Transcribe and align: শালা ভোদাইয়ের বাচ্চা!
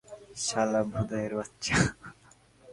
শালা 0.45 0.81
ভোদাইয়ের 0.91 1.33
বাচ্চা! 1.39 1.77